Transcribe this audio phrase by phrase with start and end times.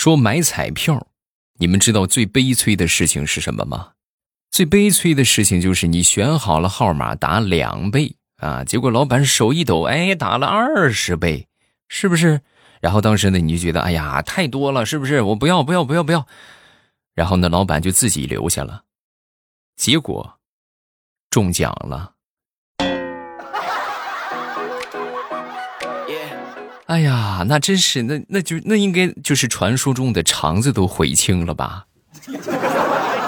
[0.00, 1.08] 说买彩票，
[1.58, 3.92] 你们知道最悲催的事情是什么吗？
[4.50, 11.48] 最悲催的事情就是你选好了号码打两倍啊，结果老板手一抖，哎，打了二十倍，
[11.86, 12.40] 是不是？
[12.80, 15.20] 然后当时呢，你就觉得，哎呀，太多了，是不是？
[15.20, 16.26] 我不要，不要，不要，不要。
[17.14, 18.84] 然后呢，老板就自己留下了，
[19.76, 20.38] 结果
[21.28, 22.14] 中奖了。
[26.90, 31.86] 哎呀，那真是，那那就那应该就是传说中的肠子都悔青了吧？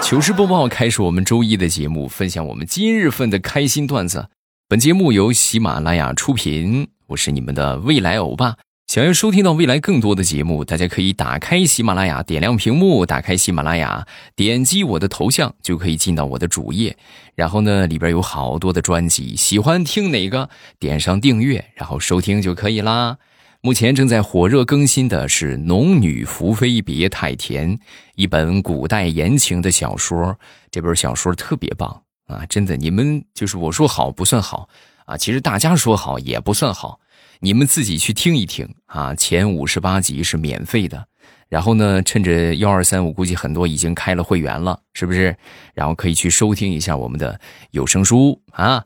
[0.03, 4.27] 糗事播报开始，我们周一的节目，分享我们今日份的开心段子。
[4.69, 8.57] 本节目由喜马拉雅出品，我是你们的未来欧巴。
[8.89, 16.97] 想要收听到未来更多的节目，大家可以打开喜马拉雅，点亮屏幕，打开喜马拉雅，点击我的头像就可以进到我的主页。
[17.37, 20.51] 然后呢，里边有好多的专辑，喜欢听哪个，
[20.81, 23.19] 点上订阅，然后收听就可以啦。
[23.65, 27.79] 目前正在火热更新的是《农女福妃别太甜》，
[28.17, 30.37] 一本古代言情的小说。
[30.69, 34.69] 这本小说特别棒啊，真的，你们就是我说好不算好
[35.07, 36.99] 啊，其实大家说好也不算好。
[37.39, 41.07] 你们自己去听一听啊，前五十八集是免费的，
[41.49, 45.37] 然后呢，趁着幺二三，我估计很多已经开了会员了，是不是？
[45.73, 48.85] 然后可以去收听一下我们的有声书啊。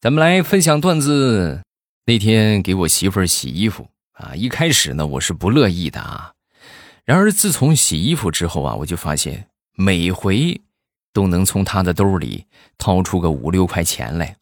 [0.00, 1.60] 咱们来分享段子。
[2.06, 3.86] 那天给我媳妇儿洗衣服
[4.16, 6.32] 啊，一开始呢我是不乐意的啊，
[7.04, 10.60] 然而自从洗衣服之后啊，我就发现每回
[11.12, 12.46] 都能从她的兜里
[12.78, 14.36] 掏出个五六块钱来。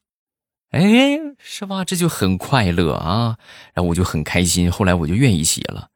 [0.71, 1.85] 哎，是吧？
[1.85, 3.37] 这就很快乐啊，
[3.75, 4.71] 然后我就很开心。
[4.71, 5.89] 后来我就愿意洗了。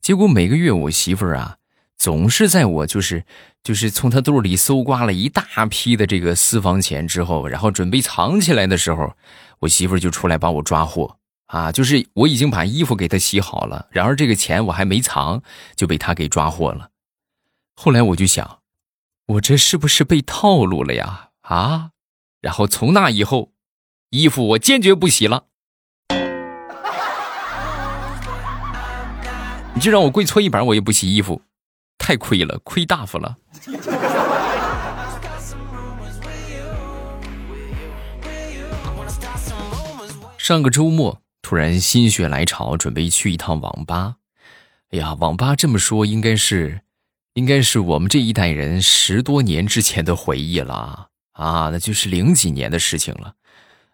[0.00, 1.56] 结果每个月我媳妇儿啊，
[1.96, 3.24] 总是在我就是
[3.62, 9.16] 就是从她兜里搜刮了一大批的这个私房钱之后，然后准备藏起来的时候，
[9.60, 11.16] 我媳妇儿就出来把我抓获
[11.52, 11.70] 啊！
[11.70, 15.42] 就是我已经把衣服给他洗好了，然而这个钱我还没藏，
[15.76, 16.88] 就被他给抓获了。
[17.76, 18.60] 后来我就想，
[19.26, 21.28] 我这是不是被套路了呀？
[21.42, 21.90] 啊！
[22.40, 23.50] 然后从那以后。
[24.14, 25.44] 衣服我坚决不洗了，
[29.72, 31.40] 你就让我跪搓衣板，我也不洗衣服，
[31.96, 33.38] 太亏了，亏大发了。
[40.36, 44.14] 上个周末突然心血来潮，准备去一趟网吧。
[44.90, 46.80] 哎呀，网吧这么说，应该是，
[47.34, 53.34] 应该是我们这一代人十多年之前的回忆了啊，那就是零几年的事情了。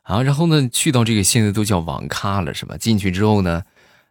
[0.03, 2.77] 啊，然后呢，去到这个现在都叫网咖了，是吧？
[2.77, 3.63] 进去之后呢，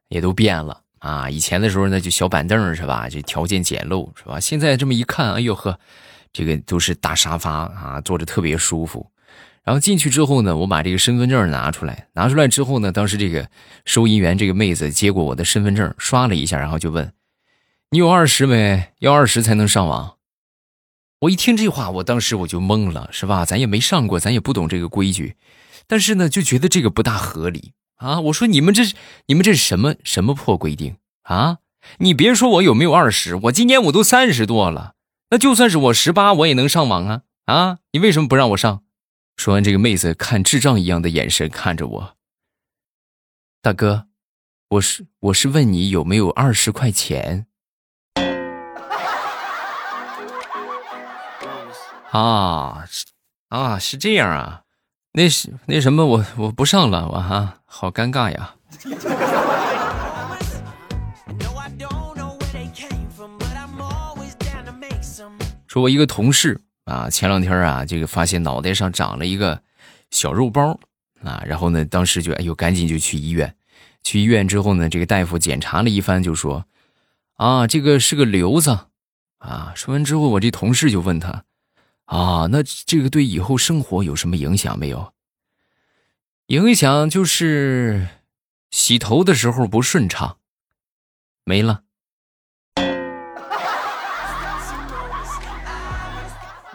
[0.10, 1.30] 也都变了啊。
[1.30, 3.10] 以前的时候呢，就小板凳是吧？
[3.10, 4.40] 这条件简陋是吧？
[4.40, 5.80] 现在这么一看，哎呦呵，
[6.32, 9.12] 这个都是大沙发啊，坐着特别舒服。
[9.68, 13.50] 然后进去之后呢，我把这个身份证拿出来，拿出来之后呢，当时这个
[13.84, 17.12] 收银员这个妹子接过我的身份证，刷了一下，然后就问
[17.92, 18.94] ：“你有二十没？
[19.00, 20.16] 要二十才能上网。”
[21.20, 23.44] 我一听这话，我当时我就懵了，是吧？
[23.44, 25.36] 咱也没上过，咱也不懂这个规矩。
[25.86, 28.22] 但是呢，就觉得这个不大合理啊！
[28.22, 28.96] 我说你们这是
[29.26, 31.58] 你们这是什么什么破规定啊？
[31.98, 34.94] 你别说我有没有二十，我今年我都三十多了，
[35.32, 37.22] 那就算是我十八，我也能上网啊！
[37.48, 38.84] 啊，你为什么不让我上？
[39.38, 42.16] 说完，这个妹子看智障一样的眼神看着我，
[43.62, 44.08] 大哥，
[44.70, 47.46] 我是我是问你有没有二十块钱
[52.12, 52.84] 啊？
[53.50, 54.64] 啊，是这样啊。
[55.14, 58.56] 那是那什么，我我不上了，我哈，好尴尬呀。
[65.68, 69.62] 说，我一个同事啊，前两天啊，这个发现脑袋上长了一个
[70.10, 70.80] 小肉包
[71.22, 73.54] 啊，然后呢，当时就哎呦，赶紧就去医院。
[74.04, 76.66] 去医院之后呢，这个大夫检查了一番，就说
[77.34, 78.80] 啊，这个是个瘤子
[79.40, 79.74] 啊。
[79.76, 81.44] 说完之后，我这同事就问他。
[82.06, 85.12] 啊，那这个对以后生活有什么影响没有？
[86.46, 88.08] 影响就是
[88.72, 90.38] 洗头的时候不顺畅，
[91.44, 91.84] 没了。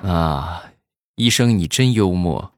[0.02, 0.64] 啊，
[1.14, 2.52] 医生你真幽默。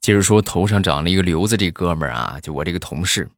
[0.00, 3.30] 接着说，头上长了一个瘤子，这哥们儿啊，就我这个同事。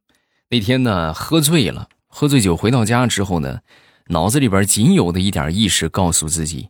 [0.49, 3.59] 那天呢，喝醉了，喝醉酒回到家之后呢，
[4.07, 6.69] 脑子里边仅有的一点意识告诉自己，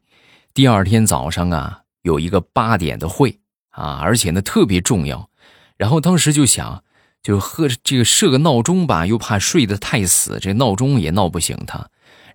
[0.54, 3.40] 第二天早上啊有一个八点的会
[3.70, 5.30] 啊，而且呢特别重要。
[5.78, 6.84] 然后当时就想，
[7.28, 11.86] 就喝这个设个闹钟吧，又怕睡得太死，这闹钟也闹不醒他。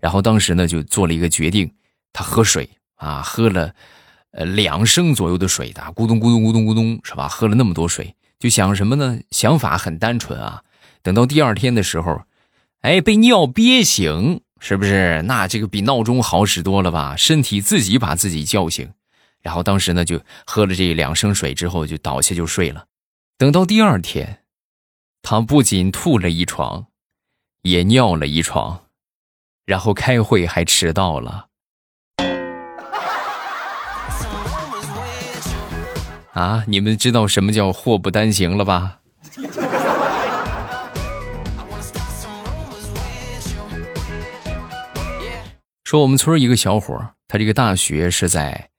[0.02, 1.72] 然后当时呢就做了一个决定，
[2.12, 3.74] 他喝水啊，喝了
[4.32, 7.26] 呃两升左右的水的，咕咚咕咚咕咚咕咚，是吧？
[7.26, 9.18] 喝了那么多水，就想什么呢？
[9.30, 10.62] 想法很单纯啊。
[11.02, 12.24] 等到第二天的时候，
[12.82, 15.22] 哎，被尿憋醒，是不是？
[15.22, 17.16] 那这个比闹钟好使多了吧？
[17.16, 18.90] 身体自己把自己叫醒，
[19.40, 22.84] 然后当时呢就喝了这两升水之后就倒下就睡了。
[23.38, 24.41] 等到第二天，
[25.24, 26.88] 他不仅吐了一床，
[27.62, 28.86] 也尿了一床，
[29.64, 31.46] 然后开会还迟到了。
[36.34, 38.98] 啊，你们知道什么叫祸不单行了吧？
[45.84, 48.70] 说我们村一个小伙他这个大学是在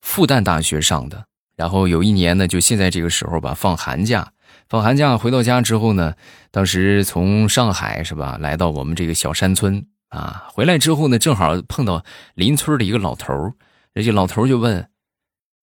[0.00, 1.26] 复旦大学上的。
[1.56, 4.32] 然后有一年呢，就现在这个时候吧，放寒假，
[4.70, 6.14] 放寒假回到家之后呢，
[6.52, 13.54] 当时从上海是吧，来到我们这个小山村啊，回来之后呢，正好碰到邻村的一个老头儿，
[13.92, 14.88] 这些老头就问：“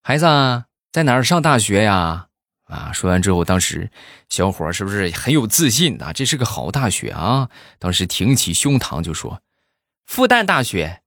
[0.04, 2.28] 孩子啊在哪儿上大学呀？”
[2.68, 3.90] 啊，说完之后，当时
[4.28, 6.12] 小伙是不是很有自信啊？
[6.12, 7.50] 这是个好大学啊！
[7.80, 9.42] 当时挺起胸膛就说
[10.06, 11.02] ：“复旦大学。”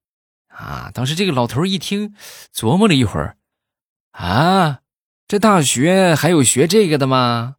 [0.49, 2.15] 啊，当时这个老头一听，
[2.55, 3.37] 琢磨了一会儿。
[4.13, 4.79] 啊，
[5.29, 7.57] 这大学还有学这个的吗？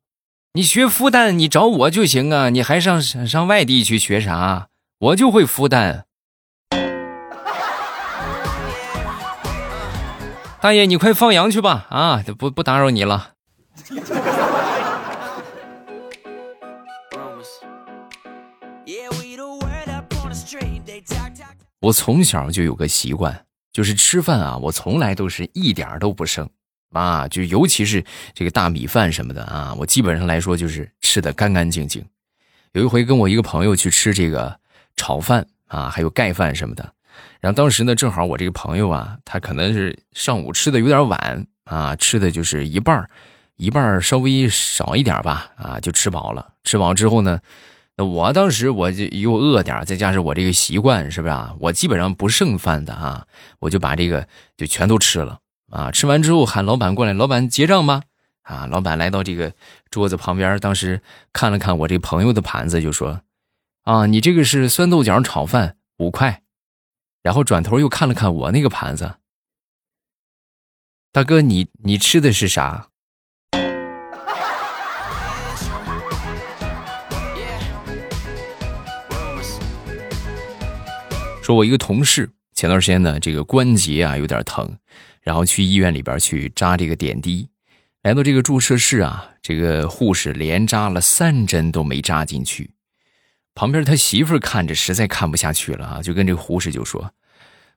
[0.54, 2.50] 你学复旦，你找我就行啊！
[2.50, 4.68] 你还上上外地去学啥？
[5.00, 6.04] 我就会复旦。
[10.60, 11.88] 大爷，你快放羊去吧！
[11.90, 13.32] 啊，不不打扰你了。
[21.80, 23.46] 我从小就有个习惯。
[23.72, 26.50] 就是吃饭啊，我从来都是一点都不剩，
[26.92, 28.04] 啊，就尤其是
[28.34, 32.06] 这个大米饭什么的啊，我基本上来说就是吃的干干净净。
[32.74, 34.58] 有一回跟我一个朋友去吃这个
[34.96, 36.94] 炒饭啊，还有盖饭什么的，
[37.40, 43.10] 然后当时呢正好我这个朋友啊，他可能是上午吃的有点晚啊，吃的就是一半
[43.58, 46.54] 一半稍微少一点吧，啊，就吃饱了。
[46.64, 47.40] 吃饱之后呢。
[47.98, 51.54] 那我当时我就又饿点再加上我这个习惯，是不是啊？
[51.60, 53.28] 我基本上不剩饭的啊，
[53.60, 55.38] 我就把这个就全都吃了
[55.72, 55.90] 啊。
[55.92, 58.04] 吃完之后喊老板过来，老板结账吧。
[58.44, 59.54] 啊，老板来到这个
[59.90, 61.02] 桌子旁边，当时
[61.34, 63.22] 看了看我这朋友的盘子，就说
[63.84, 66.42] ：“啊，你这个是酸豆角炒饭，五块。”
[67.24, 69.16] 然后转头又看了看我那个盘子，
[71.12, 72.88] 大哥，你你吃的是啥？
[81.44, 84.78] 说我一个同事前段时间呢，这个关节啊有点疼，
[85.22, 87.48] 然后去医院里边去扎这个点滴，
[88.04, 92.72] 来到这个注射室啊，这个护士连扎了三针都没扎进去，
[93.54, 97.14] 旁边他媳妇看着实在看不下去了啊，就跟这个护士就说：“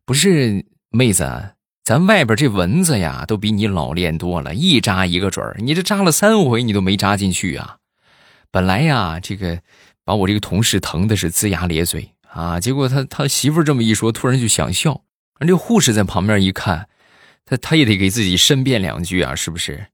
[0.06, 1.50] 不是妹子，
[1.82, 7.76] 咱外边这蚊子呀都比你老练多了，一扎一个准儿，你这扎了三回你都没扎进去啊！
[8.50, 9.60] 本来呀，这个
[10.04, 12.58] 把我这个同事疼的是龇牙咧嘴。”啊！
[12.58, 15.02] 结果他他媳妇这么一说，突然就想笑。
[15.46, 16.88] 这护士在旁边一看，
[17.44, 19.86] 他他也得给自己申辩两句啊，是不是？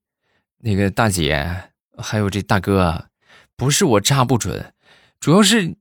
[0.63, 3.09] 那个大姐，还有这大哥，
[3.57, 4.73] 不是我扎不准，
[5.19, 5.77] 主要是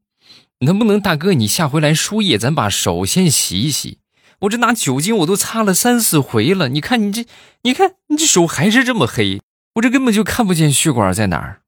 [0.59, 3.99] 能不能大哥你下回来输液，咱把手先洗一洗。
[4.39, 7.25] 我这拿酒精我都擦了三四回了，你看你这，
[7.63, 9.41] 你看你这手还是这么黑，
[9.75, 11.61] 我这根本就看不见血管在哪儿。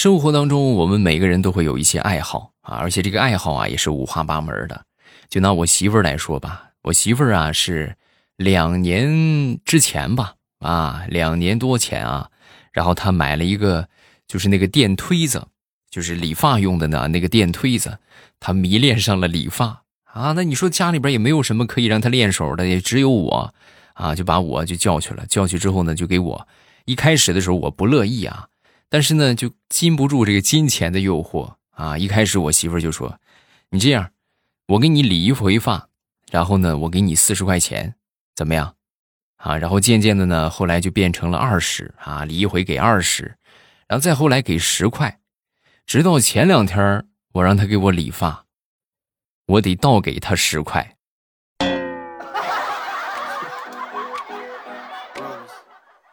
[0.00, 4.80] 生活当中，我们每个人都会有一些爱好啊，而且这个爱好啊也是五花八门的。
[5.28, 7.96] 就拿我媳妇儿来说吧，我媳妇儿啊是
[8.36, 12.30] 两年之前吧，啊两年多前啊，
[12.72, 13.88] 然后她买了一个
[14.28, 15.44] 就是那个电推子，
[15.90, 17.98] 就是理发用的呢那个电推子，
[18.38, 20.30] 她迷恋上了理发啊。
[20.30, 23.52] 那你说家里边也没有什么可以让她练手的，也只有我
[23.94, 25.26] 啊，就把我就叫去了。
[25.26, 26.46] 叫去之后呢，就给我
[26.84, 28.46] 一开始的时候我不乐意啊。
[28.90, 31.98] 但是呢，就禁不住这个金钱的诱惑啊！
[31.98, 33.20] 一开始我媳妇就说
[33.70, 34.12] ：“你这样，
[34.66, 35.88] 我给你理一回发，
[36.30, 37.94] 然后呢，我给你四十块钱，
[38.34, 38.76] 怎么样？”
[39.36, 43.36] 啊，然后渐渐的呢，后来就变成了二十啊，理一回给二十，
[43.86, 45.20] 然后再后来给十块，
[45.86, 48.46] 直到前两天我让他给我理发，
[49.46, 50.96] 我得倒给他十块。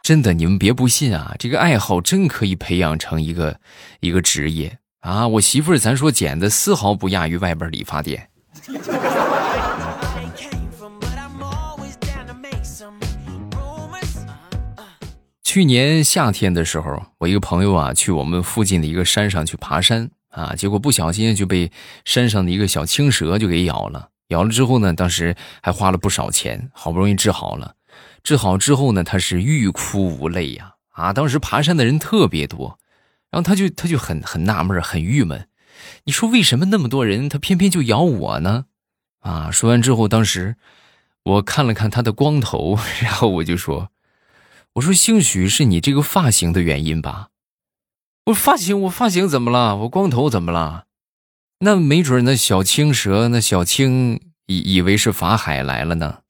[0.05, 1.33] 真的，你们别不信啊！
[1.39, 3.59] 这个爱好真可以培养成一个
[4.01, 5.27] 一个职业啊！
[5.27, 8.29] 我媳妇儿，咱说剪的丝毫不亚于外边理发店。
[15.43, 21.71] 去年夏天的时候，我一个朋友啊，去我们附近的一个山上去爬山啊，结果不小心就被
[22.03, 24.09] 山上的一个小青蛇就给咬了。
[24.27, 27.74] 咬了之后呢，当时还花了不少钱，好不容易治好了。
[28.25, 30.74] 治好之后呢，他是欲哭无泪呀！
[30.89, 32.79] 啊，当时爬山的人特别多，
[33.29, 35.48] 然后他就他就很很纳闷，很郁闷。
[36.05, 38.65] 你说为什么那么多人，他偏偏就咬我呢？
[39.20, 39.51] 啊！
[39.51, 40.55] 说完之后，当时
[41.24, 43.91] 我看了看他的光头， 然后我就说
[44.74, 47.29] ：“我说兴许是你这个发型的原因吧。”
[48.25, 49.75] 我发型，我发型怎么了？
[49.77, 50.86] 我光头怎么了？
[51.60, 56.22] 那没准那小青蛇，那小青以以为是法海来了呢。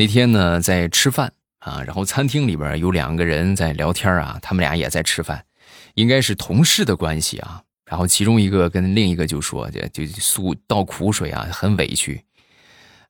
[0.00, 5.44] 那天呢，在吃饭啊，然后餐厅里边有两个人在聊天啊，他们俩也在吃饭，
[5.94, 7.64] 应该是同事的关系啊。
[7.84, 12.22] 然后其中一个跟另一个就说，就就诉倒苦水啊，很委屈。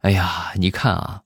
[0.00, 1.24] 哎呀，你看啊，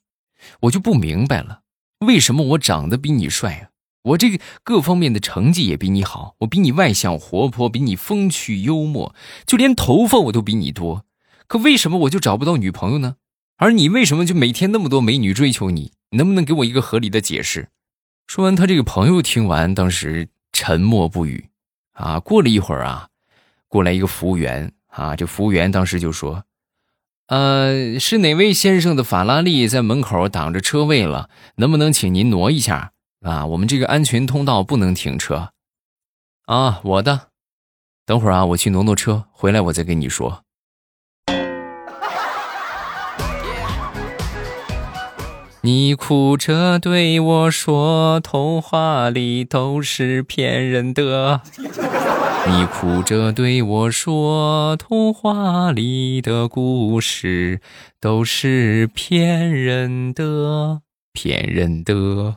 [0.63, 1.61] 我就不明白了，
[2.01, 3.71] 为什么我长得比你帅啊？
[4.03, 9.15] 我这个各方面的成绩也比你好，我比你外向活泼，比你风趣幽默，
[9.47, 11.07] 就连头发我都比你多，
[11.47, 13.19] 可为什么我就找不到女朋友呢？
[13.63, 15.93] 而你为什么就每天那么多美女追求你？
[16.11, 17.69] 你能不能给我一个合理的解释？
[18.27, 21.49] 说完，他这个朋友听完，当时沉默不语。
[21.93, 23.09] 啊，过了一会儿啊，
[23.69, 26.43] 过来一个服务员啊，这服务员当时就说。
[27.29, 31.31] 呃，是哪位先生的法拉利在门口挡着车位了？
[31.55, 32.91] 能不能请您挪一下
[33.21, 33.47] 啊？
[33.47, 35.53] 我们这个安全通道不能停车。
[36.47, 37.29] 啊，我的，
[38.05, 40.43] 等会儿啊，我去挪挪车，回来我再跟你说。
[45.65, 51.41] 你哭着对我说：“童话里都是骗人的。
[52.51, 57.61] ”你哭着对我说：“童话里的故事
[58.01, 60.81] 都是骗人的，
[61.13, 62.35] 骗人的。”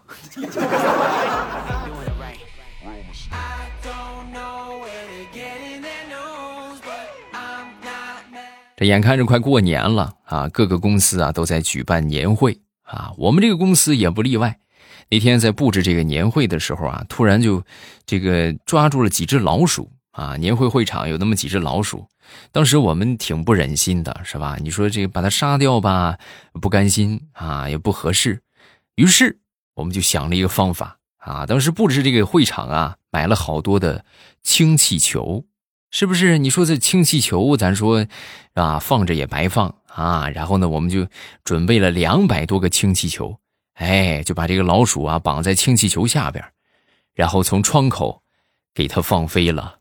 [8.77, 14.57] 这眼看着快过年了啊，各个公司啊都在举办年会啊，我们这个公司也不例外。
[15.09, 17.61] 那天在布置这个年会的时候啊，突然就
[18.05, 19.91] 这个抓住了几只老鼠。
[20.15, 22.07] 啊，年会会场有那么几只老鼠，
[22.53, 24.55] 当时我们挺不忍心的，是吧？
[24.61, 26.17] 你说这个把它杀掉吧，
[26.61, 28.41] 不甘心啊，也不合适。
[28.95, 29.37] 于是
[29.73, 34.05] 我们就想了一个方法啊，当时布置这个会场啊，买了好多的
[34.41, 35.43] 氢气球，
[35.97, 36.37] 是不是？
[36.37, 38.05] 你说这氢气球，咱说
[38.53, 40.27] 啊，放着也白放啊。
[40.29, 41.07] 然后呢，我们就
[41.45, 43.39] 准备了两百多个氢气球，
[43.75, 46.43] 哎，就把这个老鼠啊绑在氢气球下边，
[47.13, 48.23] 然后从窗口
[48.73, 49.77] 给它放飞了。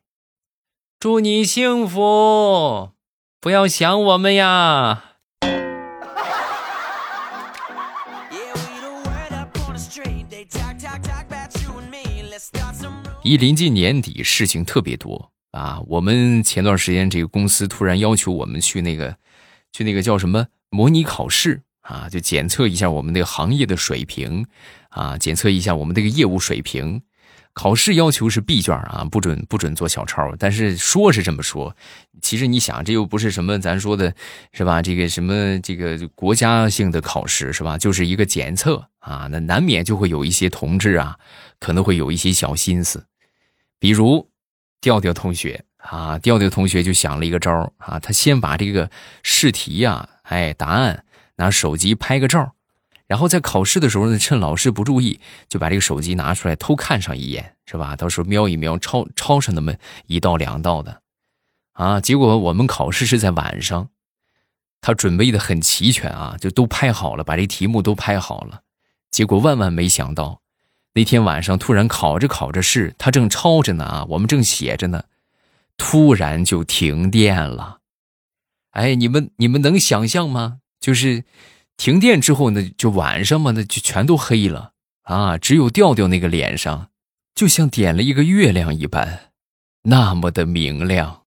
[1.01, 2.91] 祝你幸福，
[3.41, 5.03] 不要想我们呀！
[13.25, 15.81] 一临近年底，事情特别多啊。
[15.87, 19.17] 我们前段时间这个公司突然要求我们去那个，
[19.73, 24.45] 去那个叫什么模拟考试啊，就检测一下我们那个行业的水平
[24.91, 27.03] 啊，检测一下我们这个业务水平。
[27.53, 30.35] 考试要求是 B 卷啊，不准不准做小抄。
[30.41, 31.77] 但是说是这么说，
[32.21, 34.13] 其实你想，这又不是什么咱说的，
[34.53, 34.83] 是吧？
[34.83, 37.79] 这个什么这个国家性的考试是吧？
[37.79, 41.17] 就是一个检测啊，那难免就会有一些同志啊，
[41.61, 43.07] 可能会有一些小心思。
[43.79, 44.29] 比如
[44.85, 48.91] 调调同学啊，调调同学就想了一个招啊，他先把这个
[49.23, 52.53] 试题呀，哎，答案拿手机拍个照。
[53.07, 57.97] 然后在考试的时候呢，趁老师不注意，就把这个手机拿出来偷看上一眼，是吧？
[57.97, 59.73] 到时候瞄一瞄，抄抄上那么
[60.07, 61.01] 一道两道的，
[61.73, 61.99] 啊！
[61.99, 63.89] 结果我们考试是在晚上，
[64.83, 68.61] 他准备的很齐全啊，就都拍好了，把这题目都拍好了。
[69.11, 70.43] 结果万万没想到，
[70.95, 75.05] 那天晚上突然考着考着试，他正抄着呢啊，我们正写着呢，
[75.77, 77.81] 突然就停电了。
[78.71, 80.59] 哎，你们你们能想象吗？
[80.81, 81.25] 就是。
[81.77, 85.37] 停电之后呢，就晚上嘛，那就全都黑了啊！
[85.37, 86.91] 只有调调那个脸上，
[87.35, 89.33] 就像点了一个月亮一般，
[89.83, 91.23] 那么的明亮。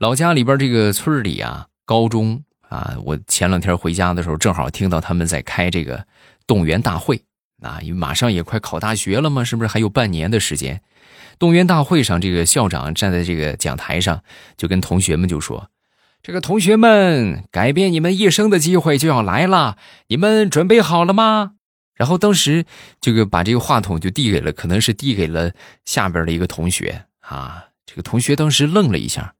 [0.00, 6.06] 老家里边这个村里啊，高中啊，我前两天回家的时候，正好听到他们在开这个
[6.46, 7.22] 动员大会
[7.60, 10.82] 啊，因为马上也快考大学了嘛，是不是还有半年的时间？
[11.38, 14.22] 动员大会上，这个校长站在这个讲台上，
[14.56, 15.70] 就跟同学们就说
[16.22, 21.54] ：“这个同学们，改变你们一生的机会就要来了，你们准备好了吗？”
[21.96, 22.64] 然后当时
[23.00, 25.52] 这个把这个话筒就递给了，可能是递给了
[25.84, 27.66] 下边的一个同学啊。
[27.84, 29.34] 这个同学当时愣了一下。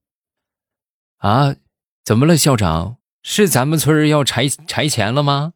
[1.19, 1.55] 啊，
[2.05, 2.97] 怎么了，校长？
[3.23, 5.53] 是咱们村要拆拆迁了吗？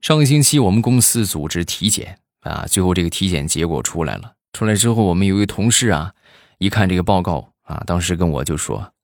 [0.00, 4.32] 上个星期我们公司组织体检啊，最后这个体检结果出来了。
[4.54, 6.14] 出来之后，我们有一同事啊，
[6.56, 8.94] 一看这个报告啊，当时跟我就说：“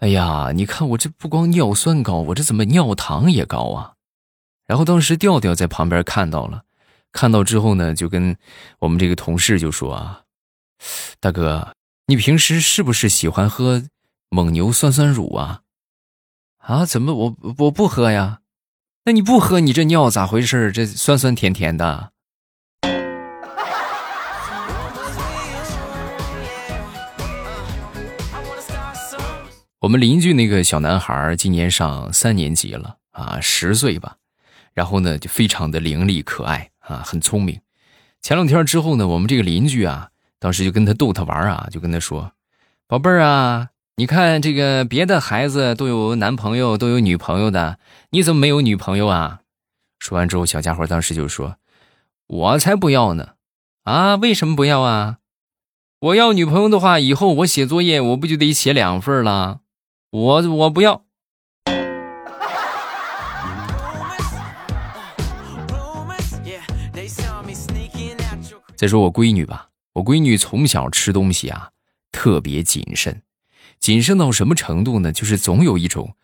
[0.00, 3.92] 哎呀，你看我这不光尿酸高，我这怎么尿糖也高啊？”
[4.66, 6.64] 然后当时调调在旁边看到了。
[7.12, 8.36] 看到之后呢，就跟
[8.78, 10.22] 我们这个同事就说啊
[11.18, 11.72] ：“大哥，
[12.06, 13.84] 你平时是不是喜欢喝
[14.28, 15.62] 蒙牛酸酸乳啊？
[16.58, 18.40] 啊，怎么我我不喝呀？
[19.04, 20.70] 那你不喝，你这尿咋回事？
[20.70, 22.12] 这酸酸甜甜的。”
[29.80, 34.16] 我们邻居那个小男孩今年上三年级了啊，十岁吧，
[34.74, 36.68] 然后呢就非常的伶俐可爱。
[36.88, 37.60] 啊，很聪明。
[38.20, 42.32] 前两天之后呢，我们这个邻居啊，当时就跟他逗他玩啊，就跟他说
[42.88, 47.78] ：“宝贝儿啊，你看这个别的孩子都有男朋友，都有女朋友的，
[48.10, 49.40] 你怎么没有女朋友啊？”
[50.00, 51.56] 说完之后，小家伙当时就说
[52.26, 53.34] ：“我才不要呢！
[53.84, 55.18] 啊，为什么不要啊？
[56.00, 59.60] 我要女朋友的话，以后我写作业我不就得写两份了？
[60.10, 61.04] 我我不要。”
[68.78, 71.70] 再说我闺女吧，我闺女从小吃东西啊
[72.12, 73.22] 特别谨慎，
[73.80, 75.10] 谨慎到什么程度呢？
[75.10, 76.14] 就是总有一种，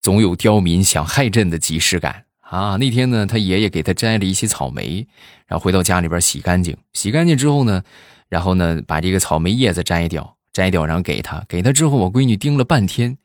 [0.00, 2.76] 总有刁民想害朕的即视感啊！
[2.76, 5.06] 那天呢，他爷爷给他摘了一些草莓，
[5.46, 7.82] 然后回到家里边洗干净，洗干净之后呢，
[8.30, 13.18] 然后呢把这个草莓叶子摘掉，摘掉然后给他，给他之后，我闺女盯了半天，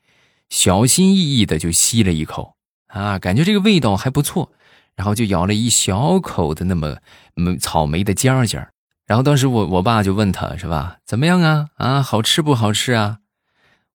[0.50, 2.56] 小心翼翼的就吸了一口
[2.88, 4.52] 啊，感觉这个味道还不错。
[4.98, 6.96] 然后就咬了一小口的那么，
[7.36, 8.72] 嗯，草莓的尖尖儿。
[9.06, 11.68] 然后当时我我爸就问他是吧，怎么样啊？
[11.76, 13.18] 啊，好吃不好吃啊？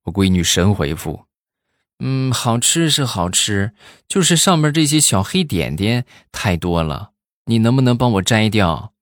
[0.05, 1.25] 我闺女神回复，
[1.99, 3.73] 嗯，好吃是好吃，
[4.07, 7.11] 就是上面这些小黑点点太多了，
[7.47, 8.92] 你能不能帮我摘掉？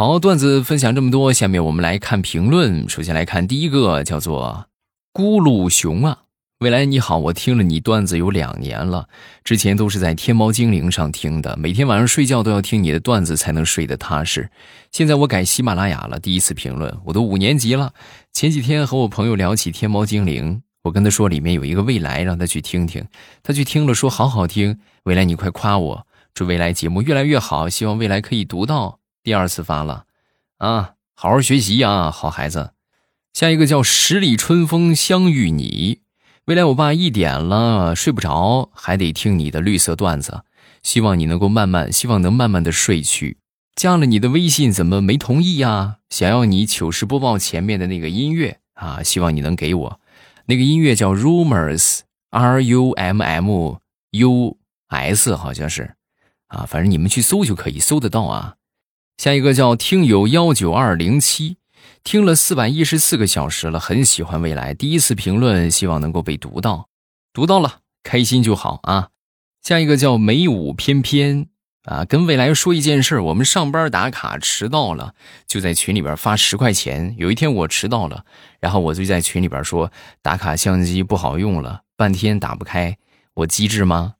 [0.00, 2.88] 好，段子分享这么多，下面我们来看评论。
[2.88, 4.64] 首先来看第一个，叫做
[5.12, 6.22] “咕噜熊”啊，
[6.60, 9.08] 未来你好，我听了你段子有两年了，
[9.44, 14.48] 之前都是在天猫精灵上听的，每天晚上睡觉都要听你的段子才能睡得踏实。
[14.90, 17.92] 现在我改喜马拉雅了，第一次评论，我都五年级了。
[18.32, 23.04] 前几天和我朋友聊起天猫精灵，我跟他说里面有一个未来，让他去听听，
[23.42, 24.78] 他去听了说好好听。
[25.04, 28.99] 未来你快夸我，祝未来节目越来越好，希望未来可以读到。
[29.22, 30.06] 第二次发了，
[30.58, 32.72] 啊，好好学习啊，好孩子。
[33.32, 36.00] 下一个叫十里春风相遇你。
[36.46, 40.44] 未来我爸一点了睡不着，还得听你的绿色段子。
[40.82, 43.38] 希望你能够慢慢，希望能慢慢的睡去。
[43.76, 45.98] 加了你的微信怎么没同意呀？
[46.08, 50.00] 想要你糗事播报前面的那个音乐啊，希望你能给我。
[50.46, 53.76] 那个音乐叫 Rumors，R U M M
[54.10, 55.94] U S，好像是，
[56.48, 58.56] 啊，反正你们去搜就可以搜得到啊。
[59.20, 61.58] 下一个叫听友幺九二零七，
[62.02, 64.72] 听了四百一十四个小时了，很喜欢未来。
[64.72, 66.88] 第一次评论，希望能够被读到，
[67.34, 69.10] 读到了，开心就好啊。
[69.60, 71.48] 下一个叫美舞翩翩
[71.84, 75.14] 啊，跟未来说一件事我们上班打卡迟到了，
[75.46, 77.14] 就在群里边发十块钱。
[77.18, 78.24] 有一天我迟到了，
[78.58, 82.96] 然后我就在群里边说打卡相机不好用了，半天打不开，
[83.34, 84.14] 我机智吗？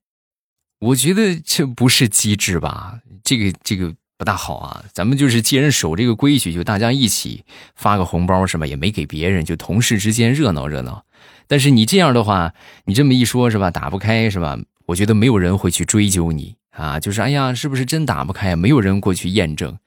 [0.78, 3.94] 我觉得这不是机智吧，这个这个。
[4.20, 4.84] 不大好啊！
[4.92, 7.42] 咱们就是既然守这个规矩，就大家一起
[7.74, 8.66] 发个红包是吧？
[8.66, 11.06] 也没给别人，就同事之间热闹热闹。
[11.46, 12.52] 但是你这样的话，
[12.84, 13.70] 你这么一说，是吧？
[13.70, 14.58] 打不开是吧？
[14.84, 17.00] 我觉得没有人会去追究你啊。
[17.00, 18.54] 就是哎呀，是不是真打不开？
[18.54, 19.78] 没有人过去验证。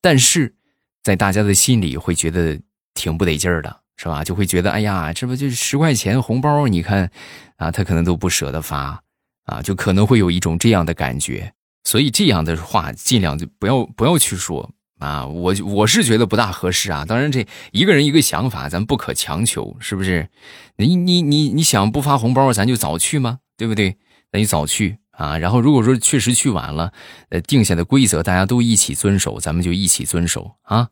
[0.00, 0.54] 但是
[1.02, 2.60] 在大家的心里会觉得
[2.94, 4.22] 挺不得劲儿的，是吧？
[4.22, 6.68] 就会觉得哎呀，这不就十块钱红包？
[6.68, 7.10] 你看
[7.56, 9.02] 啊，他可能都不舍得发
[9.46, 11.52] 啊，就可能会有一种这样的感觉。
[11.84, 17.06] 所以这样的话尽量就不要不要去说啊，我我是觉得不大合适啊。
[17.06, 20.28] 当然这一个人一个想法，咱不可强求，是不是？
[20.76, 23.38] 你你你你想不发红包，咱就早去吗？
[23.56, 23.96] 对不对？
[24.32, 25.38] 那你早去啊。
[25.38, 26.92] 然后如果说确实去晚了，
[27.30, 30.88] 呃，定下的规则大家都一起遵守，咱们就一起遵守啊。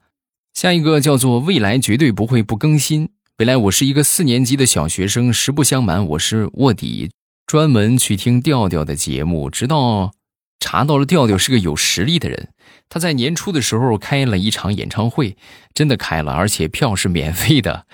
[0.55, 3.11] 下一个叫做未来绝对不会不更新。
[3.37, 7.11] 未来我是一个四年级的小学生，实不相瞒，我是卧底，
[7.46, 10.12] 专门去听调调的节目，直到。
[10.61, 12.49] 查到了调调是个有实力的人，
[12.88, 15.37] 他在年初的时候开了一场演唱会，
[15.75, 17.87] 真的开了，而且票是免费的，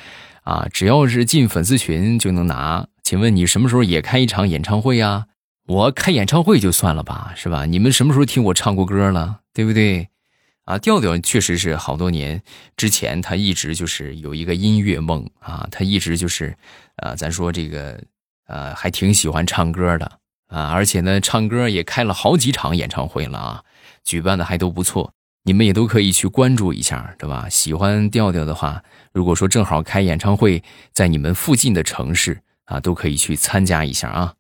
[0.42, 2.87] 啊，只要是进粉丝群就能拿。
[3.03, 5.27] 请问你什么时候也开一场演唱会啊？
[5.66, 7.66] 我开演唱会就算了吧，是吧？
[7.66, 10.09] 你们什么时候听我唱过歌了，对不对？
[10.64, 12.42] 啊，调调确实是好多年
[12.77, 16.57] 之前，他一直就是有一个音乐梦啊，他一直就是，
[16.96, 18.03] 呃，咱说这个，
[18.46, 20.11] 呃，还挺喜欢唱歌的
[20.55, 23.62] 啊，而且呢，唱歌也开了好几场演唱会了啊，
[24.05, 25.12] 举办的还都不错。
[25.43, 27.49] 你们也都可以去关注一下，对吧？
[27.51, 30.62] 喜欢调调的话，如果说正好开演唱会
[30.93, 34.35] 在你们附近的城市啊，都可以去参加一下啊。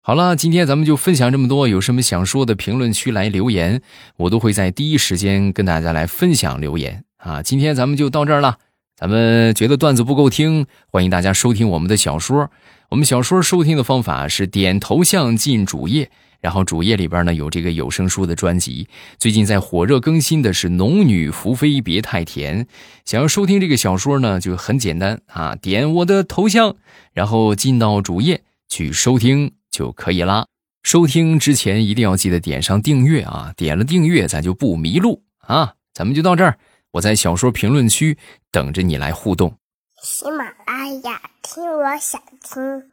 [0.00, 3.82] 好了，今天咱们就分享这么多，有什么想说的，评论区来留言，
[4.16, 7.42] 我都会在第一时间跟大家来分享留言啊。
[7.42, 8.58] 今天咱们就到这儿了，
[8.96, 12.50] 咱们觉得段子不够听，欢迎大家收听我们的小说。
[12.96, 16.10] 我们小说收听的方法是点头像进主页。
[16.40, 22.64] 然后主页里边呢有这个有声书的专辑，最近在火热更新的是《农女福妃别太甜》。
[23.04, 26.74] 想要收听这个小说呢，就很简单啊，点我的头像，
[27.12, 30.46] 然后进到主页去收听就可以啦。
[30.82, 35.74] 收听之前一定要记得点上订阅啊，点了订阅咱就不迷路啊。
[35.92, 36.56] 咱们就到这儿，
[36.92, 38.16] 我在小说评论区
[38.50, 39.54] 等着你来互动。
[40.02, 42.90] 喜马拉雅听，我想听。